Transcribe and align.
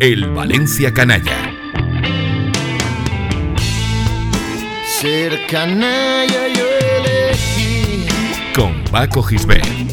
El 0.00 0.30
Valencia 0.30 0.94
Canalla. 0.94 1.36
Ser 4.98 5.46
canalla 5.46 6.48
yo 6.56 6.64
elegí. 6.96 8.06
Con 8.54 8.82
Paco 8.84 9.22
Gisbert. 9.22 9.90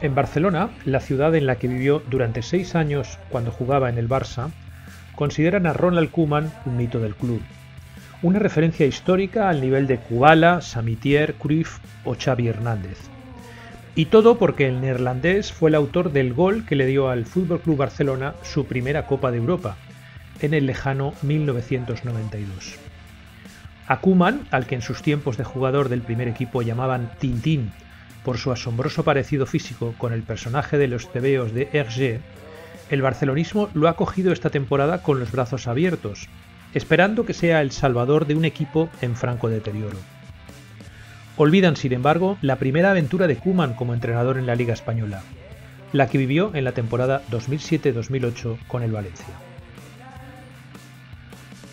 En 0.00 0.14
Barcelona, 0.14 0.70
la 0.84 1.00
ciudad 1.00 1.34
en 1.34 1.46
la 1.46 1.56
que 1.56 1.66
vivió 1.66 2.00
durante 2.08 2.42
seis 2.42 2.76
años 2.76 3.18
cuando 3.30 3.50
jugaba 3.50 3.88
en 3.88 3.98
el 3.98 4.08
Barça, 4.08 4.50
consideran 5.16 5.66
a 5.66 5.72
Ronald 5.72 6.12
Koeman 6.12 6.52
un 6.66 6.76
mito 6.76 7.00
del 7.00 7.16
club. 7.16 7.42
Una 8.22 8.38
referencia 8.38 8.86
histórica 8.86 9.48
al 9.48 9.60
nivel 9.60 9.88
de 9.88 9.98
Kubala, 9.98 10.60
Samitier, 10.60 11.34
Cruyff 11.34 11.78
o 12.04 12.14
Xavi 12.14 12.46
Hernández. 12.46 12.98
Y 13.96 14.06
todo 14.06 14.38
porque 14.38 14.68
el 14.68 14.80
neerlandés 14.80 15.52
fue 15.52 15.70
el 15.70 15.74
autor 15.74 16.12
del 16.12 16.32
gol 16.32 16.64
que 16.64 16.76
le 16.76 16.86
dio 16.86 17.08
al 17.08 17.22
FC 17.22 17.58
Barcelona 17.66 18.34
su 18.42 18.66
primera 18.66 19.04
Copa 19.06 19.32
de 19.32 19.38
Europa, 19.38 19.76
en 20.40 20.54
el 20.54 20.66
lejano 20.66 21.14
1992. 21.22 22.76
A 23.88 24.00
Koeman, 24.00 24.46
al 24.52 24.66
que 24.66 24.76
en 24.76 24.82
sus 24.82 25.02
tiempos 25.02 25.36
de 25.36 25.42
jugador 25.42 25.88
del 25.88 26.02
primer 26.02 26.28
equipo 26.28 26.62
llamaban 26.62 27.10
Tintín 27.18 27.72
por 28.24 28.38
su 28.38 28.52
asombroso 28.52 29.04
parecido 29.04 29.46
físico 29.46 29.94
con 29.98 30.12
el 30.12 30.22
personaje 30.22 30.78
de 30.78 30.88
los 30.88 31.12
tebeos 31.12 31.52
de 31.52 31.68
Hergé, 31.72 32.20
el 32.90 33.02
barcelonismo 33.02 33.68
lo 33.74 33.88
ha 33.88 33.96
cogido 33.96 34.32
esta 34.32 34.50
temporada 34.50 35.02
con 35.02 35.20
los 35.20 35.30
brazos 35.30 35.66
abiertos, 35.66 36.28
esperando 36.74 37.26
que 37.26 37.34
sea 37.34 37.60
el 37.60 37.70
salvador 37.70 38.26
de 38.26 38.34
un 38.34 38.44
equipo 38.44 38.88
en 39.00 39.16
franco 39.16 39.48
deterioro. 39.48 39.98
Olvidan, 41.36 41.76
sin 41.76 41.92
embargo, 41.92 42.38
la 42.42 42.56
primera 42.56 42.90
aventura 42.90 43.26
de 43.26 43.36
Kuman 43.36 43.74
como 43.74 43.94
entrenador 43.94 44.38
en 44.38 44.46
la 44.46 44.56
Liga 44.56 44.74
Española, 44.74 45.22
la 45.92 46.08
que 46.08 46.18
vivió 46.18 46.50
en 46.54 46.64
la 46.64 46.72
temporada 46.72 47.22
2007-2008 47.30 48.58
con 48.66 48.82
el 48.82 48.92
Valencia. 48.92 49.34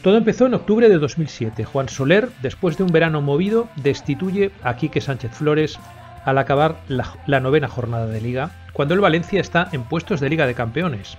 Todo 0.01 0.17
empezó 0.17 0.45
en 0.45 0.53
octubre 0.53 0.87
de 0.87 0.99
2007. 0.99 1.65
Juan 1.65 1.89
Soler, 1.89 2.29
después 2.43 2.77
de 2.77 2.83
un 2.83 2.91
verano 2.91 3.21
movido, 3.21 3.67
destituye 3.77 4.51
a 4.61 4.75
Quique 4.75 5.01
Sánchez 5.01 5.31
Flores 5.31 5.79
al 6.25 6.39
acabar 6.39 6.81
la, 6.87 7.39
novena 7.39 7.67
jornada 7.67 8.07
de 8.07 8.19
liga, 8.19 8.51
cuando 8.73 8.95
el 8.95 8.99
Valencia 8.99 9.39
está 9.39 9.69
en 9.71 9.83
puestos 9.83 10.19
de 10.19 10.29
Liga 10.29 10.47
de 10.47 10.55
Campeones, 10.55 11.17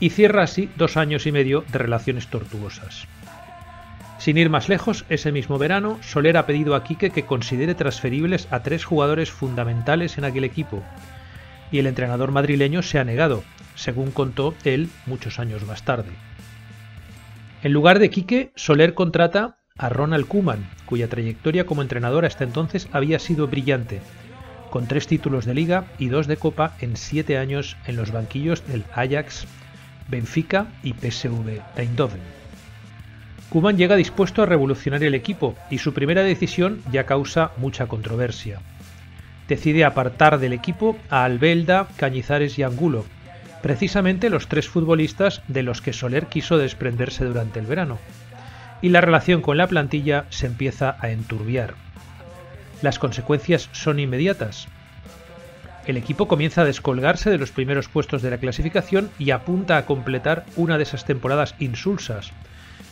y 0.00 0.10
cierra 0.10 0.42
así 0.42 0.70
dos 0.76 0.96
años 0.96 1.26
y 1.26 1.32
medio 1.32 1.62
de 1.70 1.78
relaciones 1.78 2.26
tortuosas. 2.28 3.06
Sin 4.18 4.38
ir 4.38 4.50
más 4.50 4.68
lejos, 4.68 5.04
ese 5.10 5.30
mismo 5.30 5.58
verano, 5.58 5.98
Soler 6.02 6.38
ha 6.38 6.46
pedido 6.46 6.74
a 6.74 6.84
Quique 6.84 7.10
que 7.10 7.26
considere 7.26 7.74
transferibles 7.74 8.48
a 8.50 8.62
tres 8.62 8.84
jugadores 8.84 9.30
fundamentales 9.30 10.16
en 10.18 10.24
aquel 10.24 10.44
equipo, 10.44 10.82
y 11.70 11.78
el 11.78 11.86
entrenador 11.86 12.32
madrileño 12.32 12.82
se 12.82 12.98
ha 12.98 13.04
negado, 13.04 13.44
según 13.74 14.10
contó 14.10 14.54
él 14.64 14.88
muchos 15.06 15.38
años 15.38 15.64
más 15.66 15.84
tarde. 15.84 16.10
En 17.62 17.72
lugar 17.72 17.98
de 17.98 18.08
Quique, 18.08 18.52
Soler 18.56 18.94
contrata 18.94 19.58
a 19.76 19.90
Ronald 19.90 20.26
Koeman, 20.26 20.68
cuya 20.86 21.08
trayectoria 21.08 21.64
como 21.64 21.82
entrenador 21.82 22.24
hasta 22.24 22.44
entonces 22.44 22.88
había 22.92 23.18
sido 23.18 23.46
brillante, 23.48 24.00
con 24.70 24.86
tres 24.86 25.06
títulos 25.06 25.44
de 25.44 25.54
liga 25.54 25.84
y 25.98 26.08
dos 26.08 26.26
de 26.26 26.36
copa 26.36 26.74
en 26.80 26.96
siete 26.96 27.36
años 27.36 27.76
en 27.86 27.96
los 27.96 28.12
banquillos 28.12 28.66
del 28.66 28.84
Ajax, 28.94 29.46
Benfica 30.08 30.68
y 30.82 30.94
PSV 30.94 31.60
Eindhoven. 31.76 32.20
Kuman 33.50 33.76
llega 33.76 33.96
dispuesto 33.96 34.42
a 34.42 34.46
revolucionar 34.46 35.02
el 35.02 35.14
equipo 35.14 35.56
y 35.70 35.78
su 35.78 35.92
primera 35.92 36.22
decisión 36.22 36.82
ya 36.92 37.04
causa 37.04 37.50
mucha 37.56 37.86
controversia. 37.86 38.60
Decide 39.48 39.84
apartar 39.84 40.38
del 40.38 40.52
equipo 40.52 40.96
a 41.10 41.24
Albelda, 41.24 41.88
Cañizares 41.96 42.56
y 42.60 42.62
Angulo, 42.62 43.04
precisamente 43.62 44.30
los 44.30 44.46
tres 44.46 44.68
futbolistas 44.68 45.42
de 45.48 45.64
los 45.64 45.82
que 45.82 45.92
Soler 45.92 46.26
quiso 46.26 46.58
desprenderse 46.58 47.24
durante 47.24 47.58
el 47.58 47.66
verano. 47.66 47.98
Y 48.82 48.90
la 48.90 49.00
relación 49.00 49.42
con 49.42 49.56
la 49.56 49.66
plantilla 49.66 50.26
se 50.30 50.46
empieza 50.46 50.96
a 51.00 51.10
enturbiar. 51.10 51.74
Las 52.82 52.98
consecuencias 52.98 53.68
son 53.72 53.98
inmediatas. 53.98 54.68
El 55.86 55.96
equipo 55.96 56.28
comienza 56.28 56.62
a 56.62 56.64
descolgarse 56.64 57.30
de 57.30 57.38
los 57.38 57.50
primeros 57.50 57.88
puestos 57.88 58.22
de 58.22 58.30
la 58.30 58.38
clasificación 58.38 59.10
y 59.18 59.32
apunta 59.32 59.76
a 59.76 59.86
completar 59.86 60.44
una 60.56 60.76
de 60.76 60.84
esas 60.84 61.04
temporadas 61.04 61.54
insulsas, 61.58 62.32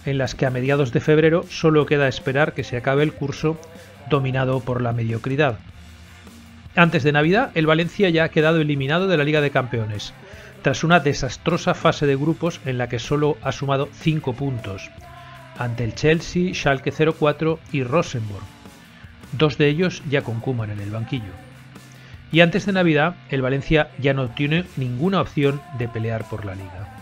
en 0.04 0.19
las 0.19 0.34
que 0.34 0.47
a 0.47 0.50
mediados 0.50 0.93
de 0.93 1.00
febrero 1.00 1.44
solo 1.48 1.87
queda 1.87 2.09
esperar 2.09 2.54
que 2.54 2.65
se 2.65 2.77
acabe 2.77 3.03
el 3.03 3.12
curso 3.12 3.59
dominado 4.10 4.60
por 4.60 4.82
la 4.82 4.93
mediocridad. 4.93 5.59
Antes 6.77 7.03
de 7.03 7.12
Navidad, 7.12 7.50
el 7.54 7.66
Valencia 7.66 8.09
ya 8.10 8.25
ha 8.25 8.28
quedado 8.31 8.60
eliminado 8.60 9.06
de 9.06 9.16
la 9.16 9.25
Liga 9.25 9.41
de 9.41 9.50
Campeones, 9.50 10.12
tras 10.62 10.84
una 10.84 11.00
desastrosa 11.00 11.75
fase 11.75 12.06
de 12.06 12.16
grupos 12.16 12.60
en 12.65 12.78
la 12.78 12.88
que 12.88 12.98
solo 12.98 13.37
ha 13.43 13.53
sumado 13.53 13.88
5 13.93 14.32
puntos, 14.34 14.91
ante 15.56 15.84
el 15.84 15.94
Chelsea, 15.94 16.54
Schalke 16.54 16.93
04 16.93 17.59
y 17.72 17.82
Rosenborg 17.82 18.57
dos 19.33 19.59
de 19.59 19.69
ellos 19.69 20.03
ya 20.09 20.22
con 20.22 20.41
Kuman 20.41 20.71
en 20.71 20.81
el 20.81 20.91
banquillo. 20.91 21.33
Y 22.31 22.41
antes 22.41 22.66
de 22.66 22.72
Navidad, 22.72 23.16
el 23.31 23.43
Valencia 23.43 23.91
ya 23.99 24.12
no 24.15 24.28
tiene 24.28 24.65
ninguna 24.77 25.21
opción 25.21 25.61
de 25.78 25.89
pelear 25.89 26.28
por 26.28 26.44
la 26.44 26.55
liga. 26.55 26.99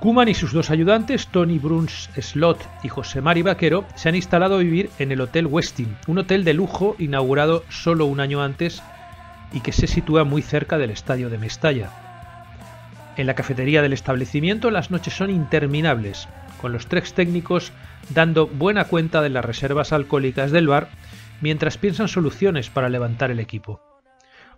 Kuman 0.00 0.28
y 0.28 0.34
sus 0.34 0.52
dos 0.52 0.70
ayudantes, 0.70 1.28
Tony 1.28 1.58
Bruns 1.58 2.10
Slot 2.20 2.68
y 2.82 2.88
José 2.90 3.22
Mari 3.22 3.40
Vaquero, 3.40 3.86
se 3.94 4.10
han 4.10 4.14
instalado 4.14 4.56
a 4.56 4.58
vivir 4.58 4.90
en 4.98 5.12
el 5.12 5.22
Hotel 5.22 5.46
Westin, 5.46 5.96
un 6.06 6.18
hotel 6.18 6.44
de 6.44 6.52
lujo 6.52 6.94
inaugurado 6.98 7.64
solo 7.70 8.04
un 8.04 8.20
año 8.20 8.42
antes 8.42 8.82
y 9.54 9.60
que 9.60 9.72
se 9.72 9.86
sitúa 9.86 10.24
muy 10.24 10.42
cerca 10.42 10.76
del 10.76 10.90
estadio 10.90 11.30
de 11.30 11.38
Mestalla. 11.38 11.88
En 13.16 13.26
la 13.26 13.34
cafetería 13.34 13.80
del 13.80 13.94
establecimiento 13.94 14.70
las 14.70 14.90
noches 14.90 15.14
son 15.14 15.30
interminables, 15.30 16.28
con 16.64 16.72
los 16.72 16.86
tres 16.86 17.12
técnicos 17.12 17.72
dando 18.08 18.46
buena 18.46 18.86
cuenta 18.86 19.20
de 19.20 19.28
las 19.28 19.44
reservas 19.44 19.92
alcohólicas 19.92 20.50
del 20.50 20.66
bar 20.66 20.88
mientras 21.42 21.76
piensan 21.76 22.08
soluciones 22.08 22.70
para 22.70 22.88
levantar 22.88 23.30
el 23.30 23.38
equipo. 23.38 23.82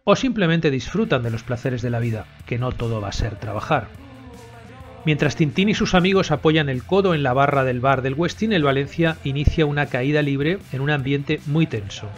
O 0.04 0.14
simplemente 0.14 0.70
disfrutan 0.70 1.24
de 1.24 1.32
los 1.32 1.42
placeres 1.42 1.82
de 1.82 1.90
la 1.90 1.98
vida, 1.98 2.26
que 2.46 2.60
no 2.60 2.70
todo 2.70 3.00
va 3.00 3.08
a 3.08 3.12
ser 3.12 3.34
trabajar. 3.40 3.88
Mientras 5.04 5.34
Tintín 5.34 5.68
y 5.68 5.74
sus 5.74 5.96
amigos 5.96 6.30
apoyan 6.30 6.68
el 6.68 6.84
codo 6.84 7.12
en 7.12 7.24
la 7.24 7.32
barra 7.32 7.64
del 7.64 7.80
bar 7.80 8.02
del 8.02 8.14
Westin, 8.14 8.52
el 8.52 8.62
Valencia 8.62 9.16
inicia 9.24 9.66
una 9.66 9.86
caída 9.86 10.22
libre 10.22 10.60
en 10.70 10.82
un 10.82 10.90
ambiente 10.90 11.40
muy 11.46 11.66
tenso. 11.66 12.08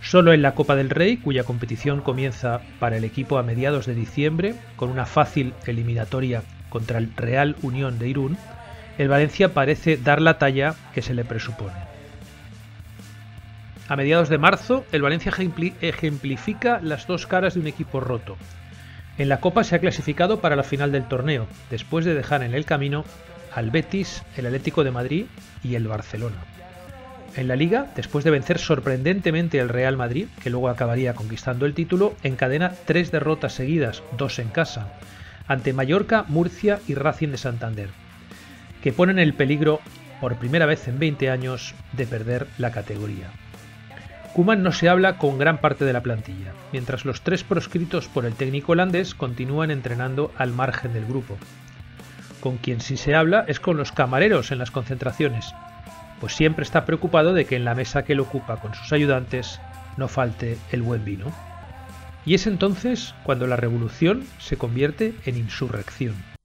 Solo 0.00 0.32
en 0.32 0.40
la 0.40 0.54
Copa 0.54 0.74
del 0.74 0.88
Rey, 0.88 1.18
cuya 1.18 1.44
competición 1.44 2.00
comienza 2.00 2.62
para 2.80 2.96
el 2.96 3.04
equipo 3.04 3.36
a 3.36 3.42
mediados 3.42 3.84
de 3.84 3.94
diciembre, 3.94 4.54
con 4.76 4.88
una 4.88 5.04
fácil 5.04 5.52
eliminatoria 5.66 6.42
contra 6.70 6.96
el 6.96 7.14
Real 7.14 7.56
Unión 7.60 7.98
de 7.98 8.08
Irún, 8.08 8.38
el 8.98 9.08
Valencia 9.08 9.52
parece 9.52 9.96
dar 9.96 10.22
la 10.22 10.38
talla 10.38 10.74
que 10.94 11.02
se 11.02 11.14
le 11.14 11.24
presupone. 11.24 11.74
A 13.88 13.96
mediados 13.96 14.28
de 14.28 14.38
marzo, 14.38 14.84
el 14.90 15.02
Valencia 15.02 15.32
ejemplifica 15.80 16.80
las 16.82 17.06
dos 17.06 17.26
caras 17.26 17.54
de 17.54 17.60
un 17.60 17.66
equipo 17.66 18.00
roto. 18.00 18.36
En 19.18 19.28
la 19.28 19.40
Copa 19.40 19.64
se 19.64 19.76
ha 19.76 19.80
clasificado 19.80 20.40
para 20.40 20.56
la 20.56 20.64
final 20.64 20.92
del 20.92 21.06
torneo, 21.06 21.46
después 21.70 22.04
de 22.04 22.14
dejar 22.14 22.42
en 22.42 22.54
el 22.54 22.64
camino 22.64 23.04
al 23.54 23.70
Betis, 23.70 24.22
el 24.36 24.46
Atlético 24.46 24.82
de 24.82 24.90
Madrid 24.90 25.26
y 25.62 25.76
el 25.76 25.86
Barcelona. 25.86 26.36
En 27.36 27.48
la 27.48 27.56
Liga, 27.56 27.86
después 27.94 28.24
de 28.24 28.30
vencer 28.30 28.58
sorprendentemente 28.58 29.60
al 29.60 29.68
Real 29.68 29.96
Madrid, 29.96 30.26
que 30.42 30.50
luego 30.50 30.68
acabaría 30.68 31.14
conquistando 31.14 31.64
el 31.64 31.74
título, 31.74 32.14
encadena 32.22 32.72
tres 32.86 33.12
derrotas 33.12 33.52
seguidas, 33.52 34.02
dos 34.16 34.38
en 34.38 34.48
casa, 34.48 34.88
ante 35.46 35.72
Mallorca, 35.72 36.24
Murcia 36.28 36.80
y 36.88 36.94
Racing 36.94 37.28
de 37.28 37.38
Santander 37.38 38.05
que 38.82 38.92
ponen 38.92 39.18
el 39.18 39.34
peligro, 39.34 39.80
por 40.20 40.36
primera 40.36 40.66
vez 40.66 40.88
en 40.88 40.98
20 40.98 41.30
años, 41.30 41.74
de 41.92 42.06
perder 42.06 42.46
la 42.58 42.70
categoría. 42.70 43.30
Kuman 44.34 44.62
no 44.62 44.70
se 44.70 44.90
habla 44.90 45.16
con 45.16 45.38
gran 45.38 45.58
parte 45.58 45.86
de 45.86 45.94
la 45.94 46.02
plantilla, 46.02 46.52
mientras 46.70 47.06
los 47.06 47.22
tres 47.22 47.42
proscritos 47.42 48.08
por 48.08 48.26
el 48.26 48.34
técnico 48.34 48.72
holandés 48.72 49.14
continúan 49.14 49.70
entrenando 49.70 50.30
al 50.36 50.52
margen 50.52 50.92
del 50.92 51.06
grupo. 51.06 51.38
Con 52.40 52.58
quien 52.58 52.80
sí 52.82 52.98
se 52.98 53.14
habla 53.14 53.44
es 53.48 53.60
con 53.60 53.78
los 53.78 53.92
camareros 53.92 54.52
en 54.52 54.58
las 54.58 54.70
concentraciones, 54.70 55.54
pues 56.20 56.34
siempre 56.34 56.64
está 56.64 56.84
preocupado 56.84 57.32
de 57.32 57.46
que 57.46 57.56
en 57.56 57.64
la 57.64 57.74
mesa 57.74 58.04
que 58.04 58.12
él 58.12 58.20
ocupa 58.20 58.60
con 58.60 58.74
sus 58.74 58.92
ayudantes 58.92 59.60
no 59.96 60.06
falte 60.06 60.58
el 60.70 60.82
buen 60.82 61.04
vino. 61.04 61.32
Y 62.26 62.34
es 62.34 62.46
entonces 62.46 63.14
cuando 63.22 63.46
la 63.46 63.56
revolución 63.56 64.26
se 64.38 64.56
convierte 64.56 65.14
en 65.24 65.36
insurrección. 65.36 66.35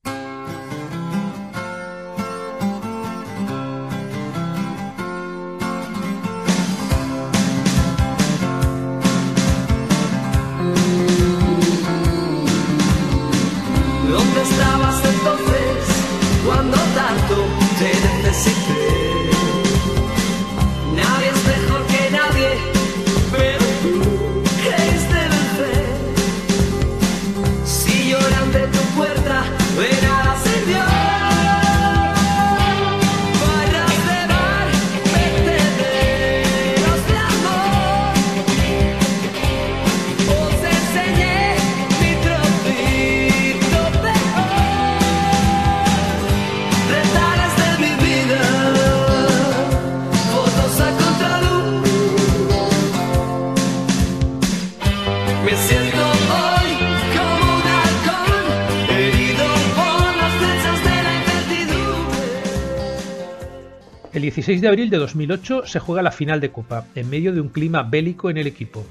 El 64.13 64.23
16 64.23 64.59
de 64.59 64.67
abril 64.67 64.89
de 64.89 64.97
2008 64.97 65.67
se 65.67 65.79
juega 65.79 66.01
la 66.01 66.11
final 66.11 66.41
de 66.41 66.51
Copa, 66.51 66.85
en 66.95 67.09
medio 67.09 67.31
de 67.31 67.39
un 67.39 67.47
clima 67.47 67.83
bélico 67.83 68.29
en 68.29 68.37
el 68.37 68.45
equipo. 68.45 68.85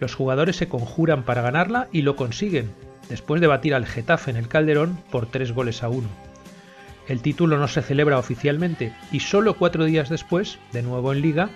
Los 0.00 0.14
jugadores 0.14 0.56
se 0.56 0.68
conjuran 0.68 1.22
para 1.22 1.40
ganarla 1.40 1.88
y 1.92 2.02
lo 2.02 2.14
consiguen, 2.14 2.70
después 3.08 3.40
de 3.40 3.46
batir 3.46 3.74
al 3.74 3.86
Getafe 3.86 4.30
en 4.30 4.36
el 4.36 4.48
Calderón 4.48 4.98
por 5.10 5.24
3 5.24 5.52
goles 5.52 5.82
a 5.82 5.88
1. 5.88 6.06
El 7.08 7.22
título 7.22 7.56
no 7.56 7.68
se 7.68 7.80
celebra 7.80 8.18
oficialmente 8.18 8.92
y 9.10 9.20
solo 9.20 9.54
cuatro 9.54 9.86
días 9.86 10.10
después, 10.10 10.58
de 10.72 10.82
nuevo 10.82 11.14
en 11.14 11.22
Liga, 11.22 11.48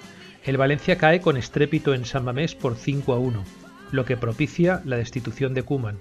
el 0.44 0.56
Valencia 0.56 0.96
cae 0.96 1.20
con 1.20 1.36
estrépito 1.36 1.92
en 1.92 2.06
San 2.06 2.24
Mamés 2.24 2.54
por 2.54 2.74
5 2.74 3.12
a 3.12 3.18
1, 3.18 3.44
lo 3.92 4.06
que 4.06 4.16
propicia 4.16 4.80
la 4.86 4.96
destitución 4.96 5.52
de 5.52 5.62
Kuman, 5.62 5.98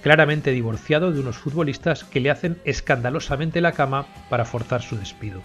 claramente 0.00 0.52
divorciado 0.52 1.10
de 1.10 1.18
unos 1.18 1.38
futbolistas 1.38 2.04
que 2.04 2.20
le 2.20 2.30
hacen 2.30 2.58
escandalosamente 2.64 3.60
la 3.60 3.72
cama 3.72 4.06
para 4.28 4.44
forzar 4.44 4.82
su 4.82 4.96
despido. 4.96 5.42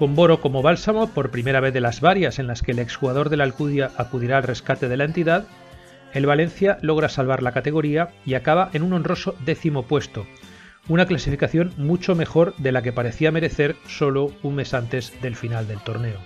Con 0.00 0.14
Boro 0.14 0.40
como 0.40 0.62
bálsamo, 0.62 1.08
por 1.08 1.30
primera 1.30 1.60
vez 1.60 1.74
de 1.74 1.82
las 1.82 2.00
varias 2.00 2.38
en 2.38 2.46
las 2.46 2.62
que 2.62 2.72
el 2.72 2.78
exjugador 2.78 3.28
de 3.28 3.36
la 3.36 3.44
Alcudia 3.44 3.90
acudirá 3.98 4.38
al 4.38 4.44
rescate 4.44 4.88
de 4.88 4.96
la 4.96 5.04
entidad, 5.04 5.44
el 6.14 6.24
Valencia 6.24 6.78
logra 6.80 7.10
salvar 7.10 7.42
la 7.42 7.52
categoría 7.52 8.08
y 8.24 8.32
acaba 8.32 8.70
en 8.72 8.82
un 8.82 8.94
honroso 8.94 9.34
décimo 9.44 9.82
puesto, 9.82 10.26
una 10.88 11.04
clasificación 11.04 11.74
mucho 11.76 12.14
mejor 12.14 12.56
de 12.56 12.72
la 12.72 12.80
que 12.80 12.94
parecía 12.94 13.30
merecer 13.30 13.76
solo 13.86 14.32
un 14.42 14.54
mes 14.54 14.72
antes 14.72 15.12
del 15.20 15.36
final 15.36 15.68
del 15.68 15.80
torneo. 15.80 16.16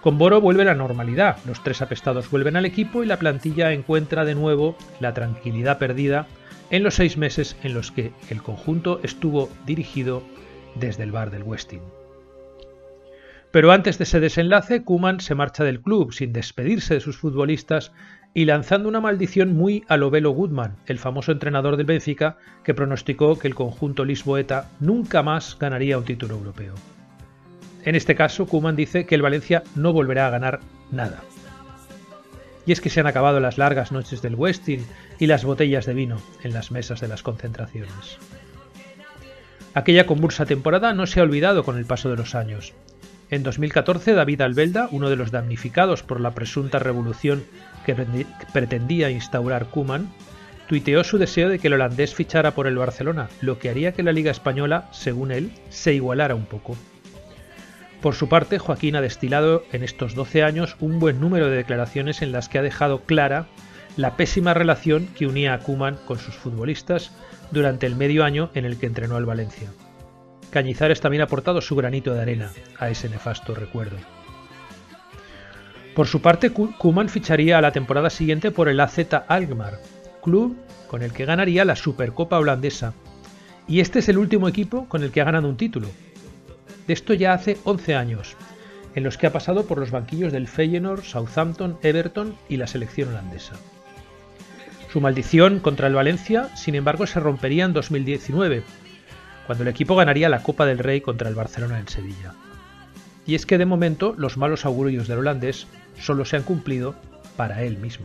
Con 0.00 0.16
Boro 0.16 0.40
vuelve 0.40 0.64
la 0.64 0.76
normalidad, 0.76 1.38
los 1.44 1.60
tres 1.64 1.82
apestados 1.82 2.30
vuelven 2.30 2.54
al 2.54 2.66
equipo 2.66 3.02
y 3.02 3.06
la 3.06 3.18
plantilla 3.18 3.72
encuentra 3.72 4.24
de 4.24 4.36
nuevo 4.36 4.76
la 5.00 5.12
tranquilidad 5.12 5.78
perdida 5.78 6.28
en 6.70 6.84
los 6.84 6.94
seis 6.94 7.16
meses 7.16 7.56
en 7.64 7.74
los 7.74 7.90
que 7.90 8.12
el 8.30 8.44
conjunto 8.44 9.00
estuvo 9.02 9.48
dirigido 9.66 10.22
desde 10.76 11.02
el 11.02 11.10
bar 11.10 11.32
del 11.32 11.42
Westin. 11.42 11.97
Pero 13.50 13.72
antes 13.72 13.98
de 13.98 14.04
ese 14.04 14.20
desenlace, 14.20 14.82
Kuman 14.84 15.20
se 15.20 15.34
marcha 15.34 15.64
del 15.64 15.80
club 15.80 16.12
sin 16.12 16.32
despedirse 16.32 16.94
de 16.94 17.00
sus 17.00 17.16
futbolistas 17.16 17.92
y 18.34 18.44
lanzando 18.44 18.88
una 18.88 19.00
maldición 19.00 19.54
muy 19.56 19.84
a 19.88 19.96
lo 19.96 20.10
Belo 20.10 20.30
Goodman, 20.30 20.76
el 20.86 20.98
famoso 20.98 21.32
entrenador 21.32 21.76
del 21.76 21.86
Benfica, 21.86 22.36
que 22.62 22.74
pronosticó 22.74 23.38
que 23.38 23.48
el 23.48 23.54
conjunto 23.54 24.04
lisboeta 24.04 24.68
nunca 24.80 25.22
más 25.22 25.56
ganaría 25.58 25.96
un 25.96 26.04
título 26.04 26.34
europeo. 26.34 26.74
En 27.84 27.94
este 27.94 28.14
caso, 28.14 28.46
Kuman 28.46 28.76
dice 28.76 29.06
que 29.06 29.14
el 29.14 29.22
Valencia 29.22 29.62
no 29.74 29.94
volverá 29.94 30.26
a 30.26 30.30
ganar 30.30 30.60
nada. 30.90 31.22
Y 32.66 32.72
es 32.72 32.82
que 32.82 32.90
se 32.90 33.00
han 33.00 33.06
acabado 33.06 33.40
las 33.40 33.56
largas 33.56 33.92
noches 33.92 34.20
del 34.20 34.34
Westin 34.34 34.84
y 35.18 35.26
las 35.26 35.44
botellas 35.44 35.86
de 35.86 35.94
vino 35.94 36.20
en 36.42 36.52
las 36.52 36.70
mesas 36.70 37.00
de 37.00 37.08
las 37.08 37.22
concentraciones. 37.22 38.18
Aquella 39.72 40.06
convulsa 40.06 40.44
temporada 40.44 40.92
no 40.92 41.06
se 41.06 41.20
ha 41.20 41.22
olvidado 41.22 41.64
con 41.64 41.78
el 41.78 41.86
paso 41.86 42.10
de 42.10 42.16
los 42.16 42.34
años. 42.34 42.74
En 43.30 43.42
2014, 43.42 44.14
David 44.14 44.40
Albelda, 44.40 44.88
uno 44.90 45.10
de 45.10 45.16
los 45.16 45.30
damnificados 45.30 46.02
por 46.02 46.20
la 46.20 46.34
presunta 46.34 46.78
revolución 46.78 47.44
que 47.84 47.94
pretendía 48.54 49.10
instaurar 49.10 49.66
Kuman, 49.66 50.10
tuiteó 50.66 51.04
su 51.04 51.18
deseo 51.18 51.50
de 51.50 51.58
que 51.58 51.66
el 51.66 51.74
holandés 51.74 52.14
fichara 52.14 52.52
por 52.52 52.66
el 52.66 52.78
Barcelona, 52.78 53.28
lo 53.42 53.58
que 53.58 53.68
haría 53.68 53.92
que 53.92 54.02
la 54.02 54.12
Liga 54.12 54.30
Española, 54.30 54.88
según 54.92 55.30
él, 55.30 55.52
se 55.68 55.94
igualara 55.94 56.34
un 56.34 56.46
poco. 56.46 56.76
Por 58.00 58.14
su 58.14 58.28
parte, 58.28 58.58
Joaquín 58.58 58.96
ha 58.96 59.00
destilado 59.00 59.64
en 59.72 59.82
estos 59.82 60.14
12 60.14 60.42
años 60.42 60.76
un 60.80 60.98
buen 60.98 61.20
número 61.20 61.50
de 61.50 61.56
declaraciones 61.56 62.22
en 62.22 62.32
las 62.32 62.48
que 62.48 62.58
ha 62.58 62.62
dejado 62.62 63.00
clara 63.02 63.46
la 63.96 64.16
pésima 64.16 64.54
relación 64.54 65.08
que 65.08 65.26
unía 65.26 65.52
a 65.52 65.58
Kuman 65.58 65.98
con 66.06 66.18
sus 66.18 66.34
futbolistas 66.34 67.10
durante 67.50 67.86
el 67.86 67.96
medio 67.96 68.24
año 68.24 68.50
en 68.54 68.64
el 68.64 68.78
que 68.78 68.86
entrenó 68.86 69.16
al 69.16 69.26
Valencia. 69.26 69.68
Cañizares 70.50 71.00
también 71.00 71.20
ha 71.20 71.24
aportado 71.24 71.60
su 71.60 71.76
granito 71.76 72.14
de 72.14 72.22
arena 72.22 72.50
a 72.78 72.88
ese 72.90 73.08
nefasto 73.08 73.54
recuerdo. 73.54 73.96
Por 75.94 76.06
su 76.06 76.22
parte, 76.22 76.50
Ku- 76.50 76.72
Koeman 76.78 77.08
ficharía 77.08 77.58
a 77.58 77.60
la 77.60 77.72
temporada 77.72 78.08
siguiente 78.10 78.50
por 78.50 78.68
el 78.68 78.80
AZ 78.80 78.98
Alkmaar, 79.26 79.80
club 80.22 80.56
con 80.86 81.02
el 81.02 81.12
que 81.12 81.24
ganaría 81.24 81.64
la 81.64 81.76
Supercopa 81.76 82.38
holandesa. 82.38 82.94
Y 83.66 83.80
este 83.80 83.98
es 83.98 84.08
el 84.08 84.16
último 84.18 84.48
equipo 84.48 84.86
con 84.88 85.02
el 85.02 85.10
que 85.10 85.20
ha 85.20 85.24
ganado 85.24 85.48
un 85.48 85.56
título. 85.56 85.88
De 86.86 86.94
esto 86.94 87.12
ya 87.12 87.34
hace 87.34 87.58
11 87.64 87.94
años, 87.96 88.36
en 88.94 89.04
los 89.04 89.18
que 89.18 89.26
ha 89.26 89.32
pasado 89.32 89.66
por 89.66 89.78
los 89.78 89.90
banquillos 89.90 90.32
del 90.32 90.48
Feyenoord, 90.48 91.02
Southampton, 91.02 91.78
Everton 91.82 92.36
y 92.48 92.56
la 92.56 92.66
selección 92.66 93.10
holandesa. 93.10 93.54
Su 94.90 95.02
maldición 95.02 95.60
contra 95.60 95.88
el 95.88 95.94
Valencia, 95.94 96.48
sin 96.56 96.74
embargo, 96.74 97.06
se 97.06 97.20
rompería 97.20 97.66
en 97.66 97.74
2019, 97.74 98.62
cuando 99.48 99.62
el 99.62 99.68
equipo 99.68 99.96
ganaría 99.96 100.28
la 100.28 100.42
Copa 100.42 100.66
del 100.66 100.78
Rey 100.78 101.00
contra 101.00 101.26
el 101.26 101.34
Barcelona 101.34 101.78
en 101.78 101.88
Sevilla. 101.88 102.34
Y 103.26 103.34
es 103.34 103.46
que 103.46 103.56
de 103.56 103.64
momento 103.64 104.14
los 104.18 104.36
malos 104.36 104.66
augurios 104.66 105.08
del 105.08 105.20
holandés 105.20 105.66
solo 105.98 106.26
se 106.26 106.36
han 106.36 106.42
cumplido 106.42 106.94
para 107.34 107.62
él 107.62 107.78
mismo. 107.78 108.04